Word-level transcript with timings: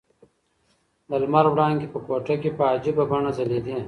د 1.09 1.11
لمر 1.23 1.45
وړانګې 1.49 1.87
په 1.93 1.99
کوټه 2.05 2.35
کې 2.41 2.49
په 2.57 2.63
عجیبه 2.73 3.03
بڼه 3.11 3.31
ځلېدې. 3.37 3.73